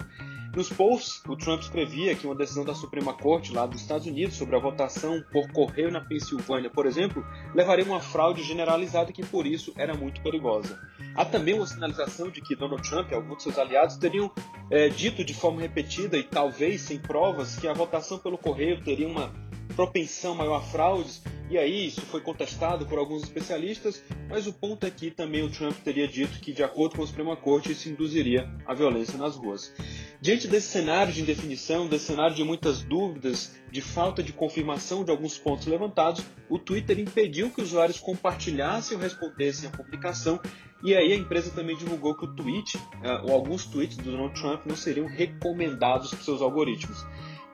Nos 0.56 0.70
posts, 0.70 1.20
o 1.28 1.36
Trump 1.36 1.62
escrevia 1.62 2.14
que 2.14 2.28
uma 2.28 2.36
decisão 2.36 2.64
da 2.64 2.76
Suprema 2.76 3.12
Corte 3.12 3.52
lá 3.52 3.66
dos 3.66 3.82
Estados 3.82 4.06
Unidos 4.06 4.36
sobre 4.36 4.56
a 4.56 4.60
votação 4.60 5.24
por 5.32 5.52
correio 5.52 5.90
na 5.90 6.00
Pensilvânia, 6.00 6.70
por 6.70 6.86
exemplo, 6.86 7.26
levaria 7.56 7.84
uma 7.84 8.00
fraude 8.00 8.44
generalizada 8.44 9.12
que 9.12 9.26
por 9.26 9.48
isso 9.48 9.74
era 9.76 9.96
muito 9.96 10.22
perigosa. 10.22 10.80
Há 11.16 11.26
também 11.26 11.56
uma 11.56 11.66
sinalização 11.66 12.30
de 12.30 12.40
que 12.40 12.56
Donald 12.56 12.88
Trump 12.88 13.10
e 13.12 13.16
alguns 13.16 13.38
de 13.38 13.44
seus 13.44 13.58
aliados 13.58 13.98
teriam 13.98 14.32
é, 14.70 14.90
dito 14.90 15.26
de 15.26 15.34
forma 15.34 15.60
repetida 15.60 16.20
e 16.20 16.24
talvez 16.24 16.82
sem 16.82 17.00
provas 17.00 17.56
que 17.56 17.68
a 17.68 17.74
votação 17.74 18.20
pelo 18.20 18.38
correio 18.38 18.84
teria 18.84 19.08
uma 19.08 19.34
propensão 19.76 20.36
maior 20.36 20.58
a 20.58 20.62
fraudes, 20.62 21.24
e 21.50 21.58
aí 21.58 21.88
isso 21.88 22.02
foi 22.02 22.22
contestado 22.22 22.86
por 22.86 22.98
alguns 22.98 23.24
especialistas, 23.24 24.04
mas 24.30 24.48
o 24.48 24.54
ponto 24.54 24.86
é 24.86 24.90
que 24.90 25.12
também 25.12 25.44
o 25.44 25.50
Trump 25.50 25.76
teria 25.84 26.08
dito 26.08 26.40
que, 26.40 26.54
de 26.54 26.64
acordo 26.64 26.96
com 26.96 27.04
a 27.04 27.08
Suprema 27.08 27.36
Corte, 27.36 27.72
isso 27.72 27.90
induziria 27.90 28.50
a 28.66 28.74
violência 28.74 29.18
nas 29.18 29.36
ruas. 29.36 29.74
Diante 30.22 30.48
desse 30.48 30.68
cenário 30.68 31.14
de 31.14 31.22
indefinição, 31.22 31.88
desse 31.88 32.06
cenário 32.06 32.36
de 32.36 32.44
muitas 32.44 32.82
dúvidas, 32.82 33.56
de 33.72 33.82
falta 33.82 34.24
de 34.24 34.32
confirmação 34.32 35.04
de 35.04 35.12
alguns 35.12 35.38
pontos 35.38 35.68
levantados, 35.68 36.24
o 36.50 36.58
Twitter 36.58 37.00
impediu 37.00 37.50
que 37.50 37.62
usuários 37.62 38.00
compartilhassem 38.00 38.96
ou 38.96 39.04
respondessem 39.04 39.68
à 39.68 39.72
publicação 39.72 40.40
e 40.84 40.94
aí 40.94 41.14
a 41.14 41.16
empresa 41.16 41.50
também 41.52 41.78
divulgou 41.78 42.14
que 42.14 42.26
o 42.26 42.36
tweet, 42.36 42.76
uh, 42.78 43.24
ou 43.24 43.32
alguns 43.32 43.66
tweets 43.66 43.96
do 43.96 44.12
Donald 44.12 44.34
Trump 44.40 44.66
não 44.66 44.76
seriam 44.76 45.08
recomendados 45.08 46.14
por 46.14 46.24
seus 46.24 46.42
algoritmos. 46.42 47.06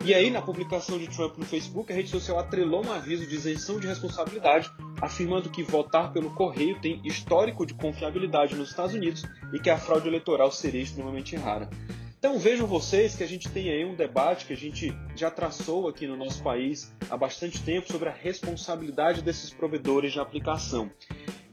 E 0.03 0.13
aí, 0.13 0.29
na 0.29 0.41
publicação 0.41 0.97
de 0.97 1.07
Trump 1.07 1.37
no 1.37 1.45
Facebook, 1.45 1.91
a 1.91 1.95
rede 1.95 2.09
social 2.09 2.39
atrelou 2.39 2.85
um 2.85 2.91
aviso 2.91 3.27
de 3.27 3.35
isenção 3.35 3.79
de 3.79 3.87
responsabilidade, 3.87 4.71
afirmando 5.01 5.49
que 5.49 5.61
votar 5.61 6.13
pelo 6.13 6.33
correio 6.33 6.79
tem 6.79 7.01
histórico 7.03 7.65
de 7.65 7.73
confiabilidade 7.73 8.55
nos 8.55 8.69
Estados 8.69 8.95
Unidos 8.95 9.25
e 9.53 9.59
que 9.59 9.69
a 9.69 9.77
fraude 9.77 10.07
eleitoral 10.07 10.51
seria 10.51 10.81
extremamente 10.81 11.35
rara. 11.35 11.69
Então 12.17 12.37
vejam 12.37 12.67
vocês 12.67 13.15
que 13.15 13.23
a 13.23 13.27
gente 13.27 13.49
tem 13.49 13.69
aí 13.69 13.85
um 13.85 13.95
debate 13.95 14.45
que 14.45 14.51
a 14.51 14.57
gente 14.57 14.93
já 15.15 15.31
traçou 15.31 15.87
aqui 15.87 16.05
no 16.05 16.17
nosso 16.17 16.43
país 16.43 16.93
há 17.09 17.15
bastante 17.15 17.61
tempo 17.61 17.89
sobre 17.89 18.09
a 18.09 18.11
responsabilidade 18.11 19.21
desses 19.21 19.51
provedores 19.51 20.11
de 20.11 20.19
aplicação. 20.19 20.91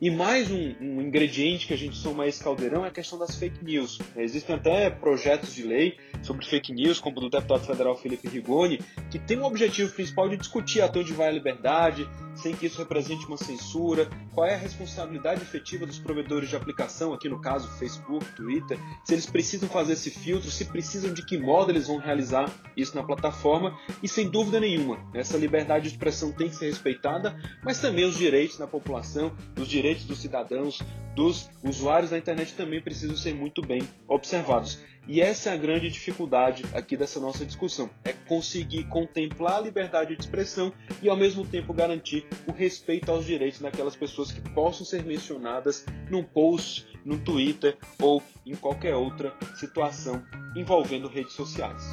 E 0.01 0.11
mais 0.11 0.51
um, 0.51 0.75
um, 0.81 1.01
ingrediente 1.01 1.67
que 1.67 1.73
a 1.73 1.79
gente 1.79 1.97
soma 1.97 2.25
a 2.25 2.27
esse 2.27 2.43
caldeirão 2.43 2.85
é 2.85 2.89
a 2.89 2.91
questão 2.91 3.17
das 3.19 3.37
fake 3.37 3.65
news. 3.65 3.99
Existem 4.17 4.57
até 4.57 4.91
projetos 4.91 5.55
de 5.55 5.63
lei 5.63 5.97
sobre 6.27 6.45
fake 6.45 6.73
news, 6.73 6.99
como 6.99 7.21
do 7.21 7.31
deputado 7.31 7.65
federal 7.65 7.97
Felipe 7.97 8.29
Rigoni, 8.29 8.81
que 9.11 9.19
tem 9.19 9.39
o 9.39 9.45
objetivo 9.45 9.93
principal 9.93 10.29
de 10.29 10.37
discutir 10.37 10.81
até 10.81 10.99
onde 10.99 11.13
vai 11.13 11.29
a 11.29 11.33
liberdade, 11.33 12.09
sem 12.35 12.55
que 12.55 12.67
isso 12.67 12.79
represente 12.79 13.27
uma 13.27 13.37
censura, 13.37 14.09
qual 14.35 14.47
é 14.47 14.55
a 14.55 14.59
responsabilidade 14.59 15.41
efetiva 15.41 15.87
dos 15.87 15.99
provedores 15.99 16.49
de 16.49 16.57
aplicação, 16.57 17.15
aqui 17.15 17.29
no 17.29 17.41
caso 17.41 17.69
Facebook, 17.79 18.25
Twitter, 18.35 18.79
se 19.05 19.15
eles 19.15 19.27
precisam 19.27 19.69
fazer 19.69 19.95
esse 19.95 20.11
filtro, 20.11 20.51
se 20.51 20.65
precisam 20.67 21.15
de 21.15 21.25
que 21.25 21.39
modo 21.39 21.71
eles 21.71 21.87
vão 21.87 21.99
realizar 21.99 22.51
isso 22.77 22.95
na 22.95 23.03
plataforma, 23.03 23.79
e 24.03 24.09
sem 24.09 24.29
dúvida 24.29 24.61
nenhuma, 24.61 24.99
essa 25.15 25.39
liberdade 25.39 25.85
de 25.85 25.95
expressão 25.95 26.33
tem 26.33 26.49
que 26.49 26.57
ser 26.57 26.67
respeitada, 26.67 27.41
mas 27.65 27.81
também 27.81 28.05
os 28.05 28.17
direitos 28.17 28.59
da 28.59 28.67
população, 28.67 29.33
os 29.59 29.69
direitos 29.69 30.05
dos 30.05 30.19
cidadãos, 30.19 30.83
dos 31.15 31.49
usuários 31.65 32.11
da 32.11 32.19
internet 32.19 32.53
também 32.53 32.81
precisam 32.81 33.17
ser 33.17 33.35
muito 33.35 33.63
bem 33.63 33.81
observados. 34.07 34.79
E 35.09 35.21
essa 35.21 35.51
é 35.51 35.53
a 35.53 35.57
grande 35.57 35.89
dificuldade 35.89 36.65
aqui 36.75 36.97
dessa 36.97 37.21
nossa 37.21 37.45
discussão: 37.45 37.89
é 38.05 38.13
conseguir 38.13 38.85
contemplar 38.85 39.59
a 39.59 39.61
liberdade 39.61 40.17
de 40.17 40.21
expressão 40.21 40.73
e 41.01 41.09
ao 41.09 41.17
mesmo 41.17 41.47
tempo 41.47 41.73
garantir 41.73 42.27
o 42.47 42.53
respeito 42.53 43.11
aos 43.13 43.25
direitos 43.25 43.61
daquelas 43.61 43.95
pessoas 43.95 44.33
que 44.33 44.41
possam 44.51 44.85
ser 44.85 45.05
mencionadas 45.05 45.87
num 46.11 46.25
post, 46.25 46.87
no 47.05 47.19
Twitter 47.19 47.77
ou 48.01 48.21
em 48.45 48.57
qualquer 48.57 48.97
outra 48.97 49.33
situação 49.55 50.25
envolvendo 50.57 51.07
redes 51.07 51.35
sociais. 51.35 51.85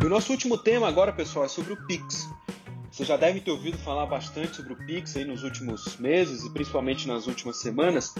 E 0.00 0.06
o 0.06 0.08
nosso 0.08 0.32
último 0.32 0.56
tema 0.56 0.88
agora, 0.88 1.12
pessoal, 1.12 1.44
é 1.44 1.48
sobre 1.48 1.74
o 1.74 1.86
Pix. 1.86 2.28
Você 2.92 3.06
já 3.06 3.16
deve 3.16 3.40
ter 3.40 3.50
ouvido 3.50 3.78
falar 3.78 4.04
bastante 4.04 4.56
sobre 4.56 4.74
o 4.74 4.76
Pix 4.76 5.16
aí 5.16 5.24
nos 5.24 5.42
últimos 5.42 5.96
meses 5.96 6.44
e 6.44 6.50
principalmente 6.50 7.08
nas 7.08 7.26
últimas 7.26 7.58
semanas. 7.58 8.14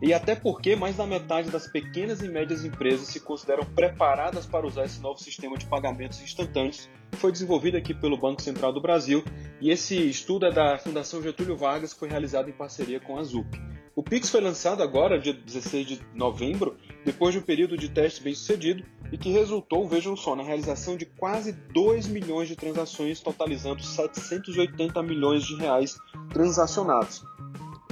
E 0.00 0.14
até 0.14 0.36
porque 0.36 0.76
mais 0.76 0.96
da 0.96 1.06
metade 1.06 1.50
das 1.50 1.66
pequenas 1.66 2.22
e 2.22 2.28
médias 2.28 2.64
empresas 2.64 3.08
se 3.08 3.18
consideram 3.18 3.64
preparadas 3.64 4.46
para 4.46 4.66
usar 4.66 4.84
esse 4.84 5.00
novo 5.00 5.18
sistema 5.18 5.58
de 5.58 5.66
pagamentos 5.66 6.22
instantâneos. 6.22 6.88
Foi 7.14 7.32
desenvolvido 7.32 7.76
aqui 7.76 7.92
pelo 7.92 8.16
Banco 8.16 8.40
Central 8.40 8.72
do 8.72 8.80
Brasil 8.80 9.24
e 9.60 9.70
esse 9.70 9.96
estudo 10.08 10.46
é 10.46 10.52
da 10.52 10.78
Fundação 10.78 11.20
Getúlio 11.20 11.56
Vargas, 11.56 11.92
foi 11.92 12.08
realizado 12.08 12.48
em 12.48 12.52
parceria 12.52 13.00
com 13.00 13.18
a 13.18 13.24
ZUP. 13.24 13.58
O 13.98 14.02
Pix 14.04 14.30
foi 14.30 14.40
lançado 14.40 14.80
agora, 14.80 15.18
dia 15.18 15.34
16 15.34 15.84
de 15.84 16.00
novembro, 16.14 16.76
depois 17.04 17.32
de 17.32 17.40
um 17.40 17.42
período 17.42 17.76
de 17.76 17.88
teste 17.88 18.22
bem 18.22 18.32
sucedido 18.32 18.84
e 19.10 19.18
que 19.18 19.30
resultou, 19.30 19.88
vejam 19.88 20.14
só, 20.14 20.36
na 20.36 20.44
realização 20.44 20.96
de 20.96 21.04
quase 21.04 21.50
2 21.50 22.06
milhões 22.06 22.46
de 22.46 22.54
transações, 22.54 23.20
totalizando 23.20 23.82
780 23.82 25.02
milhões 25.02 25.42
de 25.42 25.56
reais 25.56 25.98
transacionados. 26.32 27.24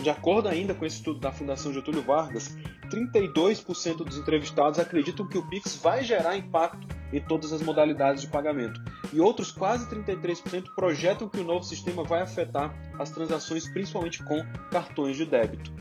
De 0.06 0.10
acordo 0.10 0.48
ainda 0.48 0.72
com 0.72 0.86
esse 0.86 0.98
estudo 0.98 1.18
da 1.18 1.32
Fundação 1.32 1.72
Getúlio 1.72 2.00
Vargas, 2.00 2.56
32% 2.92 4.04
dos 4.04 4.16
entrevistados 4.16 4.78
acreditam 4.78 5.26
que 5.26 5.36
o 5.36 5.44
Pix 5.48 5.74
vai 5.82 6.04
gerar 6.04 6.36
impacto 6.36 6.86
em 7.12 7.20
todas 7.20 7.52
as 7.52 7.60
modalidades 7.60 8.22
de 8.22 8.28
pagamento. 8.28 8.80
E 9.12 9.18
outros 9.20 9.50
quase 9.50 9.84
33% 9.90 10.66
projetam 10.76 11.28
que 11.28 11.40
o 11.40 11.44
novo 11.44 11.64
sistema 11.64 12.04
vai 12.04 12.22
afetar 12.22 12.72
as 13.00 13.10
transações, 13.10 13.68
principalmente 13.68 14.22
com 14.22 14.46
cartões 14.70 15.16
de 15.16 15.26
débito. 15.26 15.72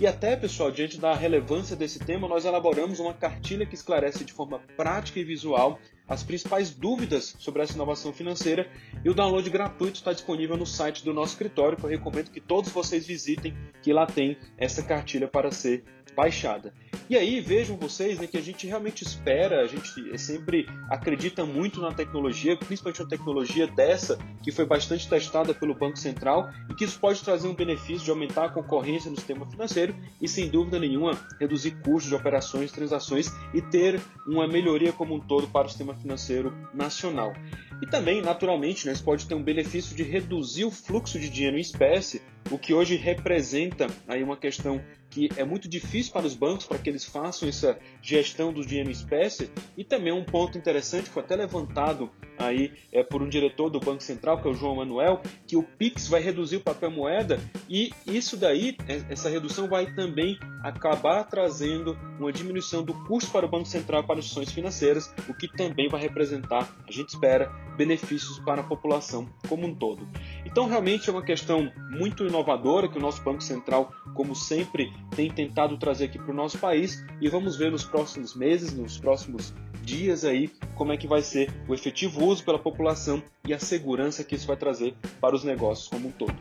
E 0.00 0.06
até, 0.06 0.34
pessoal, 0.34 0.70
diante 0.70 0.98
da 0.98 1.14
relevância 1.14 1.76
desse 1.76 1.98
tema, 1.98 2.26
nós 2.26 2.46
elaboramos 2.46 3.00
uma 3.00 3.12
cartilha 3.12 3.66
que 3.66 3.74
esclarece 3.74 4.24
de 4.24 4.32
forma 4.32 4.60
prática 4.78 5.20
e 5.20 5.24
visual 5.24 5.78
as 6.06 6.22
principais 6.22 6.70
dúvidas 6.70 7.34
sobre 7.38 7.62
essa 7.62 7.74
inovação 7.74 8.12
financeira 8.12 8.70
e 9.04 9.08
o 9.08 9.14
download 9.14 9.48
gratuito 9.48 9.96
está 9.96 10.12
disponível 10.12 10.56
no 10.56 10.66
site 10.66 11.04
do 11.04 11.14
nosso 11.14 11.32
escritório, 11.32 11.76
que 11.76 11.84
eu 11.84 11.90
recomendo 11.90 12.30
que 12.30 12.40
todos 12.40 12.70
vocês 12.70 13.06
visitem, 13.06 13.56
que 13.82 13.92
lá 13.92 14.06
tem 14.06 14.36
essa 14.58 14.82
cartilha 14.82 15.28
para 15.28 15.50
ser 15.50 15.84
baixada. 16.14 16.72
E 17.08 17.16
aí 17.16 17.38
vejam 17.40 17.76
vocês 17.76 18.18
né, 18.18 18.26
que 18.26 18.36
a 18.36 18.40
gente 18.40 18.66
realmente 18.66 19.02
espera, 19.02 19.60
a 19.60 19.66
gente 19.66 20.18
sempre 20.18 20.66
acredita 20.88 21.44
muito 21.44 21.80
na 21.80 21.92
tecnologia, 21.92 22.56
principalmente 22.56 23.02
uma 23.02 23.08
tecnologia 23.08 23.66
dessa 23.66 24.18
que 24.42 24.50
foi 24.50 24.64
bastante 24.64 25.08
testada 25.08 25.52
pelo 25.52 25.74
Banco 25.74 25.98
Central 25.98 26.50
e 26.70 26.74
que 26.74 26.84
isso 26.84 26.98
pode 26.98 27.22
trazer 27.22 27.46
um 27.46 27.54
benefício 27.54 28.04
de 28.04 28.10
aumentar 28.10 28.46
a 28.46 28.48
concorrência 28.48 29.10
no 29.10 29.16
sistema 29.16 29.46
financeiro 29.50 29.94
e 30.20 30.26
sem 30.26 30.48
dúvida 30.48 30.78
nenhuma 30.78 31.12
reduzir 31.38 31.72
custos 31.82 32.08
de 32.08 32.14
operações, 32.14 32.72
transações 32.72 33.30
e 33.52 33.60
ter 33.60 34.00
uma 34.26 34.48
melhoria 34.48 34.92
como 34.92 35.14
um 35.14 35.20
todo 35.20 35.46
para 35.48 35.66
o 35.66 35.68
sistema 35.68 35.94
financeiro 35.94 36.54
nacional. 36.72 37.34
E 37.82 37.86
também, 37.86 38.22
naturalmente, 38.22 38.86
né, 38.86 38.92
isso 38.92 39.04
pode 39.04 39.26
ter 39.26 39.34
um 39.34 39.42
benefício 39.42 39.94
de 39.96 40.02
reduzir 40.02 40.64
o 40.64 40.70
fluxo 40.70 41.18
de 41.18 41.28
dinheiro 41.28 41.56
em 41.56 41.60
espécie, 41.60 42.22
o 42.50 42.58
que 42.58 42.74
hoje 42.74 42.96
representa 42.96 43.86
aí 44.06 44.22
uma 44.22 44.36
questão 44.36 44.80
que 45.10 45.28
é 45.36 45.44
muito 45.44 45.68
difícil 45.68 46.12
para 46.12 46.26
os 46.26 46.34
bancos 46.34 46.66
para 46.66 46.76
que 46.76 46.90
eles 46.90 47.04
façam 47.04 47.48
essa 47.48 47.78
gestão 48.02 48.52
do 48.52 48.66
dinheiro 48.66 48.88
em 48.88 48.92
espécie. 48.92 49.48
E 49.76 49.84
também 49.84 50.12
um 50.12 50.24
ponto 50.24 50.58
interessante 50.58 51.08
foi 51.08 51.22
até 51.22 51.36
levantado 51.36 52.10
aí 52.36 52.72
é, 52.92 53.02
por 53.02 53.22
um 53.22 53.28
diretor 53.28 53.70
do 53.70 53.78
Banco 53.78 54.02
Central 54.02 54.40
que 54.40 54.48
é 54.48 54.50
o 54.50 54.54
João 54.54 54.76
Manuel 54.76 55.22
que 55.46 55.56
o 55.56 55.62
Pix 55.62 56.08
vai 56.08 56.20
reduzir 56.20 56.56
o 56.56 56.60
papel 56.60 56.90
moeda 56.90 57.38
e 57.68 57.92
isso 58.06 58.36
daí 58.36 58.76
é, 58.88 59.04
essa 59.08 59.28
redução 59.28 59.68
vai 59.68 59.94
também 59.94 60.36
acabar 60.62 61.22
trazendo 61.24 61.96
uma 62.18 62.32
diminuição 62.32 62.82
do 62.82 62.92
custo 63.04 63.30
para 63.30 63.46
o 63.46 63.48
Banco 63.48 63.66
Central 63.66 64.04
para 64.04 64.18
as 64.18 64.24
instituições 64.24 64.52
financeiras 64.52 65.14
o 65.28 65.34
que 65.34 65.46
também 65.46 65.88
vai 65.88 66.00
representar 66.00 66.68
a 66.88 66.90
gente 66.90 67.10
espera 67.10 67.52
benefícios 67.76 68.38
para 68.38 68.60
a 68.60 68.64
população 68.64 69.28
como 69.48 69.66
um 69.66 69.74
todo 69.74 70.08
então 70.44 70.66
realmente 70.66 71.08
é 71.08 71.12
uma 71.12 71.22
questão 71.22 71.70
muito 71.90 72.26
inovadora 72.26 72.88
que 72.88 72.98
o 72.98 73.00
nosso 73.00 73.22
Banco 73.22 73.42
Central 73.42 73.92
como 74.14 74.34
sempre 74.34 74.92
tem 75.14 75.30
tentado 75.30 75.76
trazer 75.76 76.06
aqui 76.06 76.18
para 76.18 76.30
o 76.30 76.34
nosso 76.34 76.58
país 76.58 77.04
e 77.20 77.28
vamos 77.28 77.56
ver 77.56 77.70
nos 77.70 77.84
próximos 77.84 78.34
meses, 78.34 78.72
nos 78.72 78.98
próximos 78.98 79.54
dias 79.82 80.24
aí, 80.24 80.50
como 80.74 80.92
é 80.92 80.96
que 80.96 81.06
vai 81.06 81.22
ser 81.22 81.50
o 81.68 81.74
efetivo 81.74 82.24
uso 82.24 82.44
pela 82.44 82.58
população 82.58 83.22
e 83.46 83.52
a 83.52 83.58
segurança 83.58 84.24
que 84.24 84.34
isso 84.34 84.46
vai 84.46 84.56
trazer 84.56 84.94
para 85.20 85.34
os 85.34 85.44
negócios 85.44 85.88
como 85.88 86.08
um 86.08 86.12
todo. 86.12 86.34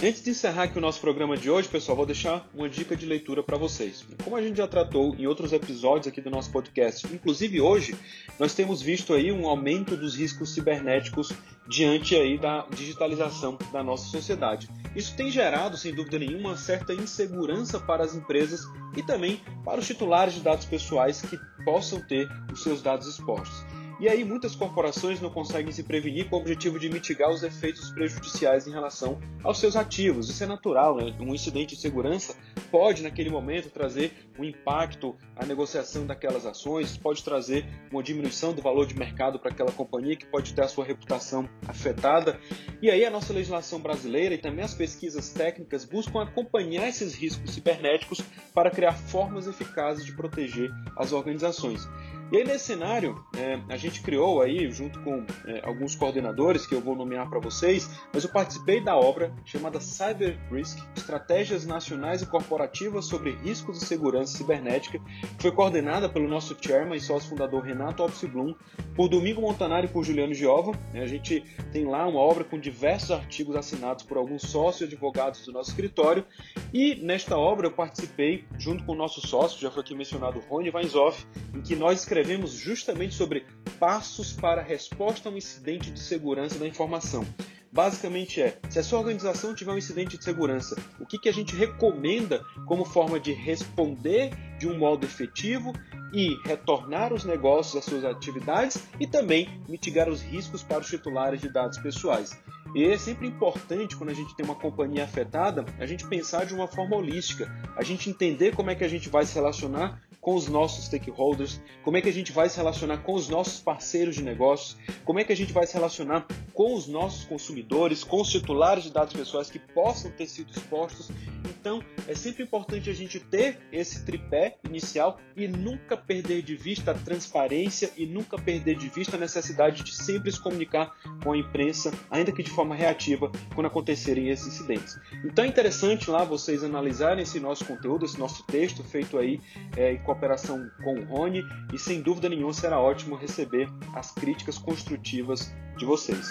Antes 0.00 0.22
de 0.22 0.30
encerrar 0.30 0.62
aqui 0.62 0.78
o 0.78 0.80
nosso 0.80 1.00
programa 1.00 1.36
de 1.36 1.50
hoje, 1.50 1.68
pessoal, 1.68 1.96
vou 1.96 2.06
deixar 2.06 2.48
uma 2.54 2.68
dica 2.68 2.94
de 2.94 3.04
leitura 3.04 3.42
para 3.42 3.58
vocês. 3.58 4.06
Como 4.22 4.36
a 4.36 4.40
gente 4.40 4.56
já 4.56 4.68
tratou 4.68 5.16
em 5.16 5.26
outros 5.26 5.52
episódios 5.52 6.06
aqui 6.06 6.20
do 6.20 6.30
nosso 6.30 6.52
podcast, 6.52 7.04
inclusive 7.12 7.60
hoje, 7.60 7.96
nós 8.38 8.54
temos 8.54 8.80
visto 8.80 9.12
aí 9.12 9.32
um 9.32 9.48
aumento 9.48 9.96
dos 9.96 10.14
riscos 10.14 10.54
cibernéticos 10.54 11.32
diante 11.68 12.14
aí 12.14 12.38
da 12.38 12.64
digitalização 12.72 13.58
da 13.72 13.82
nossa 13.82 14.08
sociedade. 14.08 14.68
Isso 14.94 15.16
tem 15.16 15.32
gerado, 15.32 15.76
sem 15.76 15.92
dúvida 15.92 16.16
nenhuma, 16.16 16.50
uma 16.50 16.56
certa 16.56 16.94
insegurança 16.94 17.80
para 17.80 18.04
as 18.04 18.14
empresas 18.14 18.60
e 18.96 19.02
também 19.02 19.42
para 19.64 19.80
os 19.80 19.86
titulares 19.88 20.34
de 20.34 20.42
dados 20.42 20.64
pessoais 20.64 21.22
que 21.22 21.36
possam 21.64 22.00
ter 22.00 22.28
os 22.52 22.62
seus 22.62 22.80
dados 22.80 23.08
expostos. 23.08 23.66
E 24.00 24.08
aí 24.08 24.24
muitas 24.24 24.54
corporações 24.54 25.20
não 25.20 25.28
conseguem 25.28 25.72
se 25.72 25.82
prevenir 25.82 26.28
com 26.28 26.36
o 26.36 26.38
objetivo 26.38 26.78
de 26.78 26.88
mitigar 26.88 27.30
os 27.30 27.42
efeitos 27.42 27.90
prejudiciais 27.90 28.66
em 28.66 28.70
relação 28.70 29.18
aos 29.42 29.58
seus 29.58 29.74
ativos. 29.74 30.30
Isso 30.30 30.44
é 30.44 30.46
natural, 30.46 30.96
né? 30.96 31.16
Um 31.18 31.34
incidente 31.34 31.74
de 31.74 31.80
segurança 31.80 32.36
pode, 32.70 33.02
naquele 33.02 33.28
momento, 33.28 33.70
trazer 33.70 34.12
um 34.38 34.44
impacto 34.44 35.16
à 35.34 35.44
negociação 35.44 36.06
daquelas 36.06 36.46
ações, 36.46 36.96
pode 36.96 37.24
trazer 37.24 37.64
uma 37.90 38.00
diminuição 38.00 38.52
do 38.52 38.62
valor 38.62 38.86
de 38.86 38.96
mercado 38.96 39.36
para 39.36 39.50
aquela 39.50 39.72
companhia 39.72 40.14
que 40.14 40.26
pode 40.26 40.54
ter 40.54 40.62
a 40.62 40.68
sua 40.68 40.84
reputação 40.84 41.48
afetada. 41.66 42.38
E 42.80 42.88
aí 42.90 43.04
a 43.04 43.10
nossa 43.10 43.32
legislação 43.32 43.80
brasileira 43.80 44.34
e 44.34 44.38
também 44.38 44.64
as 44.64 44.74
pesquisas 44.74 45.30
técnicas 45.30 45.84
buscam 45.84 46.22
acompanhar 46.22 46.88
esses 46.88 47.14
riscos 47.14 47.52
cibernéticos 47.52 48.20
para 48.54 48.70
criar 48.70 48.92
formas 48.92 49.48
eficazes 49.48 50.06
de 50.06 50.12
proteger 50.12 50.70
as 50.96 51.12
organizações. 51.12 51.88
E 52.30 52.36
aí 52.36 52.44
nesse 52.44 52.66
cenário, 52.66 53.24
é, 53.38 53.58
a 53.70 53.76
gente 53.78 54.02
criou 54.02 54.42
aí, 54.42 54.70
junto 54.70 55.00
com 55.00 55.24
é, 55.46 55.62
alguns 55.64 55.94
coordenadores 55.94 56.66
que 56.66 56.74
eu 56.74 56.80
vou 56.80 56.94
nomear 56.94 57.26
para 57.30 57.40
vocês, 57.40 57.88
mas 58.12 58.22
eu 58.22 58.30
participei 58.30 58.82
da 58.82 58.94
obra 58.94 59.32
chamada 59.46 59.80
Cyber 59.80 60.38
Risk, 60.52 60.78
Estratégias 60.94 61.64
Nacionais 61.64 62.20
e 62.20 62.26
Corporativas 62.26 63.06
sobre 63.06 63.30
Riscos 63.30 63.78
de 63.78 63.86
Segurança 63.86 64.36
Cibernética, 64.36 64.98
que 65.38 65.42
foi 65.42 65.52
coordenada 65.52 66.06
pelo 66.06 66.28
nosso 66.28 66.54
chairman 66.60 66.98
e 66.98 67.00
sócio 67.00 67.30
fundador 67.30 67.62
Renato 67.62 68.02
Alves 68.02 68.22
Blum, 68.24 68.54
por 68.94 69.08
Domingo 69.08 69.40
Montanari 69.40 69.86
e 69.86 69.90
por 69.90 70.04
Juliano 70.04 70.34
Giova. 70.34 70.72
A 70.92 71.06
gente 71.06 71.42
tem 71.72 71.86
lá 71.86 72.06
uma 72.06 72.20
obra 72.20 72.44
com 72.44 72.58
diversos 72.58 73.10
artigos 73.10 73.56
assinados 73.56 74.04
por 74.04 74.18
alguns 74.18 74.42
sócios 74.42 74.82
e 74.82 74.84
advogados 74.84 75.46
do 75.46 75.52
nosso 75.52 75.70
escritório, 75.70 76.26
e 76.74 76.96
nesta 76.96 77.38
obra 77.38 77.68
eu 77.68 77.72
participei 77.72 78.44
junto 78.58 78.84
com 78.84 78.92
o 78.92 78.96
nosso 78.96 79.26
sócio, 79.26 79.58
já 79.58 79.70
foi 79.70 79.80
aqui 79.80 79.94
mencionado 79.94 80.40
Rony 80.40 80.68
Weinzoff, 80.68 81.26
em 81.54 81.62
que 81.62 81.74
nós 81.74 82.00
escrevemos 82.00 82.17
escrevemos 82.18 82.50
justamente 82.50 83.14
sobre 83.14 83.46
passos 83.78 84.32
para 84.32 84.60
a 84.60 84.64
resposta 84.64 85.28
a 85.28 85.32
um 85.32 85.36
incidente 85.36 85.88
de 85.88 86.00
segurança 86.00 86.58
da 86.58 86.66
informação. 86.66 87.24
Basicamente 87.70 88.42
é, 88.42 88.58
se 88.68 88.78
a 88.80 88.82
sua 88.82 88.98
organização 88.98 89.54
tiver 89.54 89.70
um 89.70 89.78
incidente 89.78 90.18
de 90.18 90.24
segurança, 90.24 90.74
o 90.98 91.06
que, 91.06 91.16
que 91.16 91.28
a 91.28 91.32
gente 91.32 91.54
recomenda 91.54 92.42
como 92.66 92.84
forma 92.84 93.20
de 93.20 93.32
responder 93.32 94.30
de 94.58 94.66
um 94.66 94.76
modo 94.76 95.06
efetivo 95.06 95.72
e 96.12 96.34
retornar 96.44 97.12
os 97.12 97.24
negócios 97.24 97.76
às 97.76 97.84
suas 97.84 98.04
atividades 98.04 98.82
e 98.98 99.06
também 99.06 99.48
mitigar 99.68 100.08
os 100.08 100.20
riscos 100.20 100.64
para 100.64 100.80
os 100.80 100.88
titulares 100.88 101.40
de 101.40 101.52
dados 101.52 101.78
pessoais. 101.78 102.36
E 102.74 102.84
é 102.84 102.98
sempre 102.98 103.28
importante, 103.28 103.96
quando 103.96 104.10
a 104.10 104.14
gente 104.14 104.34
tem 104.34 104.44
uma 104.44 104.56
companhia 104.56 105.04
afetada, 105.04 105.64
a 105.78 105.86
gente 105.86 106.06
pensar 106.08 106.44
de 106.44 106.54
uma 106.54 106.66
forma 106.66 106.96
holística, 106.96 107.48
a 107.76 107.84
gente 107.84 108.10
entender 108.10 108.56
como 108.56 108.70
é 108.70 108.74
que 108.74 108.84
a 108.84 108.88
gente 108.88 109.08
vai 109.08 109.24
se 109.24 109.34
relacionar 109.34 110.02
com 110.28 110.34
os 110.34 110.46
nossos 110.46 110.84
stakeholders, 110.84 111.58
como 111.82 111.96
é 111.96 112.02
que 112.02 112.08
a 112.10 112.12
gente 112.12 112.32
vai 112.32 112.50
se 112.50 112.58
relacionar 112.58 112.98
com 112.98 113.14
os 113.14 113.30
nossos 113.30 113.60
parceiros 113.60 114.14
de 114.14 114.22
negócios, 114.22 114.76
como 115.02 115.18
é 115.18 115.24
que 115.24 115.32
a 115.32 115.36
gente 115.36 115.54
vai 115.54 115.66
se 115.66 115.72
relacionar 115.72 116.26
com 116.58 116.74
os 116.74 116.88
nossos 116.88 117.24
consumidores, 117.24 118.02
com 118.02 118.20
os 118.20 118.28
titulares 118.28 118.82
de 118.82 118.92
dados 118.92 119.14
pessoais 119.14 119.48
que 119.48 119.60
possam 119.60 120.10
ter 120.10 120.26
sido 120.26 120.50
expostos. 120.50 121.08
Então, 121.48 121.80
é 122.08 122.16
sempre 122.16 122.42
importante 122.42 122.90
a 122.90 122.92
gente 122.92 123.20
ter 123.20 123.60
esse 123.70 124.04
tripé 124.04 124.56
inicial 124.64 125.20
e 125.36 125.46
nunca 125.46 125.96
perder 125.96 126.42
de 126.42 126.56
vista 126.56 126.90
a 126.90 126.94
transparência 126.94 127.92
e 127.96 128.06
nunca 128.06 128.36
perder 128.36 128.76
de 128.76 128.88
vista 128.88 129.16
a 129.16 129.20
necessidade 129.20 129.84
de 129.84 129.94
sempre 129.94 130.32
se 130.32 130.42
comunicar 130.42 130.96
com 131.22 131.30
a 131.30 131.38
imprensa, 131.38 131.92
ainda 132.10 132.32
que 132.32 132.42
de 132.42 132.50
forma 132.50 132.74
reativa, 132.74 133.30
quando 133.54 133.66
acontecerem 133.66 134.28
esses 134.28 134.48
incidentes. 134.48 134.98
Então 135.24 135.44
é 135.44 135.48
interessante 135.48 136.10
lá 136.10 136.24
vocês 136.24 136.64
analisarem 136.64 137.22
esse 137.22 137.38
nosso 137.38 137.64
conteúdo, 137.66 138.04
esse 138.04 138.18
nosso 138.18 138.42
texto 138.48 138.82
feito 138.82 139.16
aí 139.16 139.40
é, 139.76 139.92
em 139.92 139.98
cooperação 139.98 140.68
com 140.82 140.94
o 140.94 141.04
Rony 141.04 141.44
e 141.72 141.78
sem 141.78 142.02
dúvida 142.02 142.28
nenhuma 142.28 142.52
será 142.52 142.80
ótimo 142.80 143.14
receber 143.14 143.68
as 143.94 144.10
críticas 144.10 144.58
construtivas 144.58 145.52
de 145.78 145.86
vocês. 145.86 146.28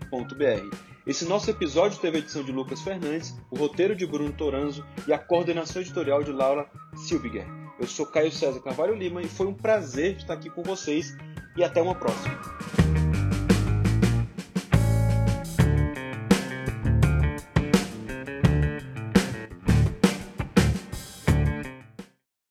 Esse 1.07 1.25
nosso 1.25 1.51
episódio 1.51 1.99
teve 1.99 2.19
a 2.19 2.21
edição 2.21 2.43
de 2.43 2.53
Lucas 2.53 2.83
Fernandes, 2.83 3.35
o 3.51 3.57
roteiro 3.57 3.97
de 3.97 4.07
Bruno 4.07 4.33
Toranzo 4.33 4.85
e 5.07 5.13
a 5.13 5.19
coordenação 5.19 5.81
editorial 5.81 6.23
de 6.23 6.33
Laura 6.33 6.69
Silviger. 6.95 7.47
Eu 7.81 7.87
sou 7.87 8.05
Caio 8.07 8.33
César 8.33 8.61
Carvalho 8.61 8.95
Lima 8.95 9.23
e 9.23 9.29
foi 9.29 9.47
um 9.47 9.55
prazer 9.55 10.17
estar 10.17 10.35
aqui 10.35 10.51
com 10.51 10.63
vocês 10.63 11.17
e 11.57 11.65
até 11.65 11.81
uma 11.81 11.95
próxima. 11.95 12.88